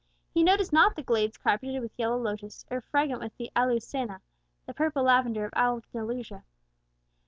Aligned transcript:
He 0.33 0.41
noticed 0.41 0.73
not 0.73 0.95
the 0.95 1.03
glades 1.03 1.37
carpeted 1.37 1.79
with 1.79 1.91
yellow 1.95 2.17
lotus, 2.17 2.65
or 2.71 2.81
fragrant 2.81 3.21
with 3.21 3.37
the 3.37 3.51
alhuçena, 3.55 4.21
the 4.65 4.73
purple 4.73 5.03
lavender 5.03 5.45
of 5.45 5.53
Andalusia. 5.55 6.43